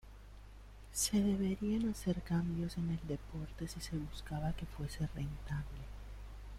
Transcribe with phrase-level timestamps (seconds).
[0.93, 5.77] Se deberían hacer cambios en el deporte si se buscaba que fuese rentable.